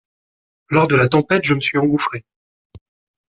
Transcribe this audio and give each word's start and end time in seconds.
Lors 0.71 0.87
de 0.87 0.95
la 0.95 1.07
tempête, 1.07 1.43
je 1.43 1.53
m’y 1.53 1.61
suis 1.61 1.77
engouffré. 1.77 2.25